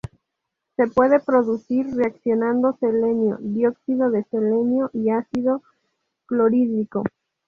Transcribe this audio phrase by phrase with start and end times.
[0.77, 5.61] Se puede producir reaccionando selenio, dióxido de selenio y ácido
[6.25, 7.03] clorhídrico.